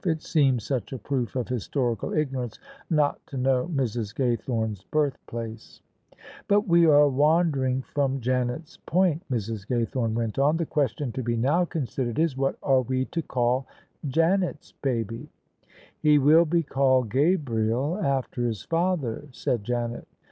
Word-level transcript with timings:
It 0.03 0.23
seemed 0.23 0.63
such 0.63 0.91
a 0.91 0.97
proof 0.97 1.35
of 1.35 1.47
historical 1.47 2.11
ignorance 2.11 2.57
not 2.89 3.19
to 3.27 3.37
know 3.37 3.67
Mrs. 3.67 4.15
Gaythome's 4.15 4.83
birthplace., 4.85 5.79
OF 5.79 6.17
ISABEL 6.17 6.17
CARNABY" 6.17 6.45
But 6.47 6.67
we 6.67 6.85
are 6.87 7.07
wandering 7.07 7.83
from 7.83 8.19
Janet's 8.19 8.77
point," 8.87 9.21
Mrs. 9.31 9.67
Gay 9.67 9.85
thome 9.85 10.15
went 10.15 10.39
on." 10.39 10.57
The 10.57 10.65
question 10.65 11.11
to 11.11 11.21
be 11.21 11.37
now 11.37 11.65
considered 11.65 12.17
is, 12.17 12.35
what 12.35 12.57
are 12.63 12.81
we 12.81 13.05
to 13.05 13.21
call 13.21 13.67
Janet's 14.07 14.71
baby? 14.71 15.29
""He 16.01 16.17
will 16.17 16.45
be 16.45 16.63
called 16.63 17.09
Gabriel 17.11 17.99
after 18.03 18.47
his 18.47 18.63
father," 18.63 19.27
said 19.31 19.63
Janet. 19.63 20.07